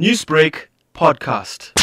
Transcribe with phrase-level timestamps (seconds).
[0.00, 1.76] Newsbreak podcast.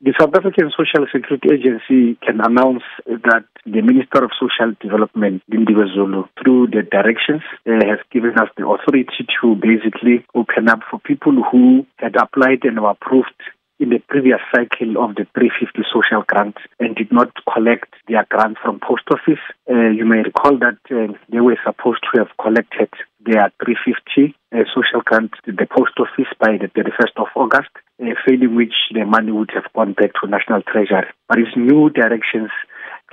[0.00, 5.92] The South African Social Security Agency can announce that the Minister of Social Development, Lindiwe
[5.92, 11.00] Zulu, through the directions, uh, has given us the authority to basically open up for
[11.00, 13.34] people who had applied and were approved
[13.80, 18.56] in the previous cycle of the 350 social grant and did not collect their grant
[18.62, 19.42] from post office.
[19.68, 22.88] Uh, you may recall that uh, they were supposed to have collected
[23.26, 27.70] their 350 uh, social grant to the post office by the 31st of August,
[28.26, 31.06] failing which the money would have gone back to National Treasury.
[31.28, 32.50] But its new directions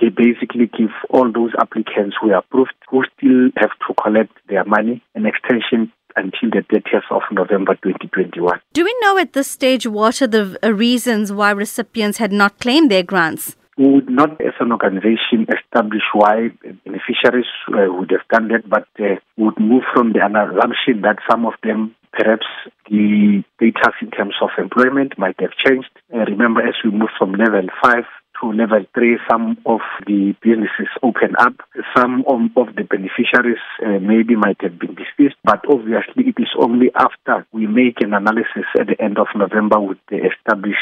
[0.01, 4.65] they basically give all those applicants who are approved who still have to collect their
[4.65, 8.59] money an extension until the 30th of November 2021.
[8.73, 12.91] Do we know at this stage what are the reasons why recipients had not claimed
[12.91, 13.55] their grants?
[13.77, 16.49] We would not, as an organization, establish why
[16.85, 21.45] beneficiaries uh, would have done that, but uh, would move from the assumption that some
[21.45, 22.45] of them, perhaps
[22.89, 25.89] the status in terms of employment might have changed.
[26.13, 28.03] Uh, remember, as we move from level 5
[28.41, 31.53] to level 3, some of the businesses open up.
[31.97, 36.49] Some of, of the beneficiaries uh, maybe might have been dismissed, but obviously it is
[36.59, 40.77] only after we make an analysis at the end of November would they establish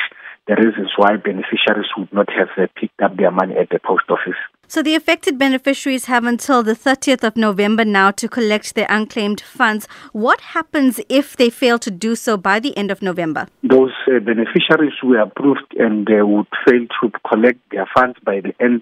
[0.47, 4.03] the reasons why beneficiaries would not have uh, picked up their money at the post
[4.09, 4.39] office.
[4.67, 9.41] So the affected beneficiaries have until the 30th of November now to collect their unclaimed
[9.41, 9.87] funds.
[10.13, 13.47] What happens if they fail to do so by the end of November?
[13.63, 18.53] Those uh, beneficiaries were approved and uh, would fail to collect their funds by the
[18.63, 18.81] end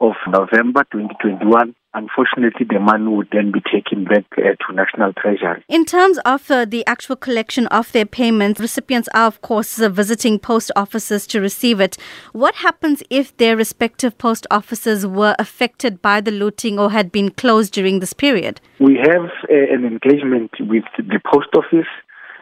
[0.00, 5.64] of November 2021 unfortunately, the money would then be taken back uh, to National Treasury.
[5.68, 9.88] In terms of uh, the actual collection of their payments, recipients are, of course, uh,
[9.88, 11.96] visiting post offices to receive it.
[12.32, 17.30] What happens if their respective post offices were affected by the looting or had been
[17.30, 18.60] closed during this period?
[18.80, 21.88] We have uh, an engagement with the post office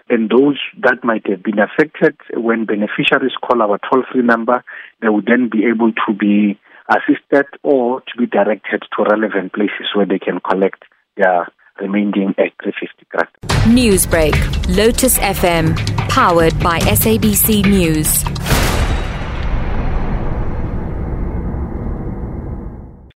[0.09, 4.65] and those that might have been affected when beneficiaries call our toll free number,
[5.01, 6.59] they would then be able to be
[6.91, 10.85] assisted or to be directed to relevant places where they can collect
[11.17, 11.47] their
[11.81, 13.31] remaining 350 grant.
[13.67, 14.35] Newsbreak,
[14.77, 15.77] Lotus FM,
[16.09, 18.40] powered by SABC News.